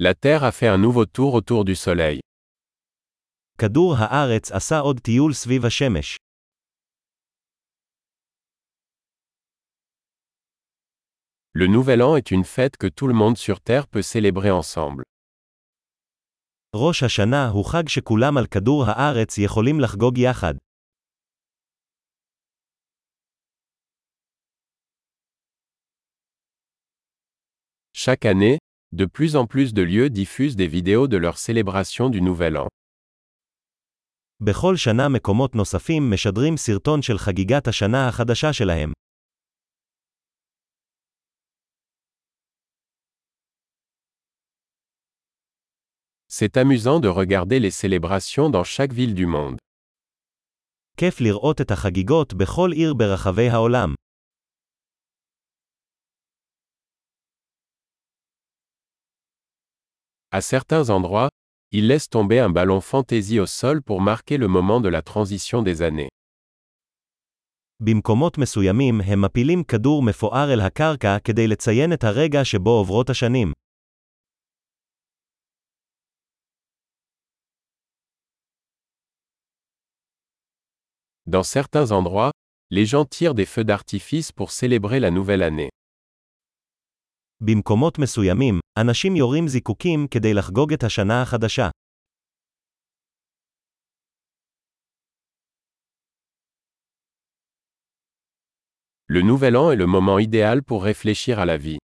[0.00, 2.20] La Terre a fait un nouveau tour autour du Soleil.
[3.58, 6.16] כדור הארץ עשה עוד טיול סביב השמש.
[11.54, 15.02] Le Nouvel An est une fête que tout le monde sur Terre peut célébrer ensemble.
[16.76, 20.54] ראש השנה הוא חג שכולם על כדור הארץ יכולים לחגוג יחד.
[27.92, 28.58] Chaque année,
[28.91, 32.67] de plus en plus de lieux diffusent des vidéos de leur célébration du Nouvel An.
[34.39, 38.91] בכל שנה מקומות נוספים משדרים סרטון של חגיגת השנה החדשה שלהם.
[46.27, 49.57] C'est amusant de regarder les célébrations dans chaque ville du monde.
[50.97, 53.93] כיף לראות את החגיגות בכל עיר ברחבי העולם.
[60.31, 61.29] À certains endroits,
[61.71, 65.61] ils laissent tomber un ballon fantaisie au sol pour marquer le moment de la transition
[65.61, 66.09] des années.
[67.79, 73.51] במקומות מסוימים הם מפילים כדור מפואר אל הקרקע כדי לציין את הרגע שבו עוברות השנים.
[81.25, 82.31] Dans certains endroits,
[82.69, 85.69] les gens tirent des feux d'artifice pour célébrer la nouvelle année.
[87.40, 91.68] במקומות מסוימים, אנשים יורים זיקוקים כדי לחגוג את השנה החדשה.
[99.10, 101.78] Le Nouvel An est le moment idéal pour réfléchir à la vie.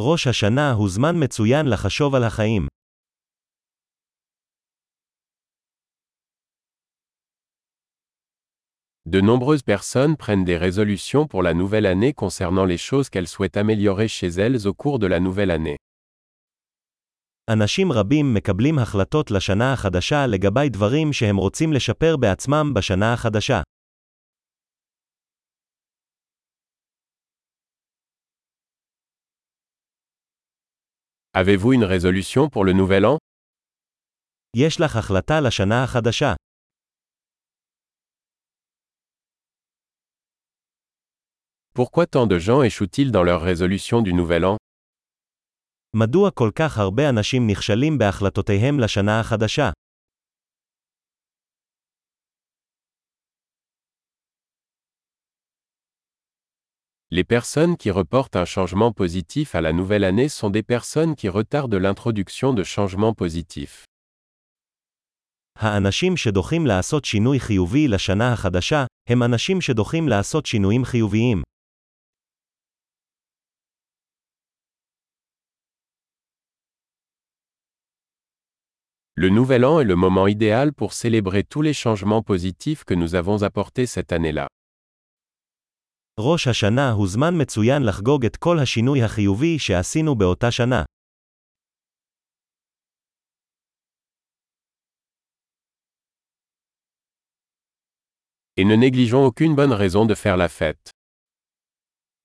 [0.00, 2.66] ראש השנה הוא זמן מצוין לחשוב על החיים.
[9.05, 13.57] De nombreuses personnes prennent des résolutions pour la nouvelle année concernant les choses qu'elles souhaitent
[13.57, 15.77] améliorer chez elles au cours de la nouvelle année.
[17.49, 23.61] אנשים רבים מקבלים החלטות לשנה החדשה לגבי דברים שהם רוצים לשפר בעצמם בשנה החדשה.
[31.33, 33.17] Avez-vous une résolution pour le Nouvel An
[34.55, 36.33] יש לך החלטה לשנה החדשה.
[41.75, 44.57] Pourquoi tant de gens échouent-ils dans leur résolution du Nouvel An
[45.93, 49.71] מדוע כל כך הרבה אנשים נכשלים בהחלטותיהם לשנה החדשה?
[57.11, 61.29] Les personnes qui reportent un changement positif à la nouvelle année sont des personnes qui
[61.29, 63.85] retardent l'introduction de changements positifs.
[65.55, 71.41] האנשים שדוחים לעשות שינוי חיובי לשנה החדשה, הם אנשים שדוחים לעשות שינויים חיוביים.
[79.15, 83.13] Le Nouvel An est le moment idéal pour célébrer tous les changements positifs que nous
[83.15, 84.47] avons apportés cette année-là.
[86.19, 90.83] ראש השנה הוא זמן מצוין לחגוג את כל השינוי החיובי שעשינו באותה שנה.
[98.57, 100.91] Et ne négligeons aucune bonne raison de faire la fête.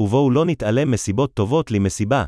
[0.00, 2.24] ובואו לא נתעלם מסיבות טובות למסיבה.